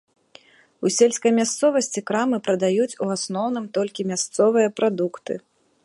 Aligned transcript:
У 0.87 0.91
сельскай 0.95 1.33
мясцовасці 1.39 2.03
крамы 2.09 2.37
прадаюць 2.47 2.91
у 3.07 3.11
асноўным 3.17 3.65
толькі 3.79 4.11
мясцовыя 4.15 4.67
прадукты. 4.81 5.33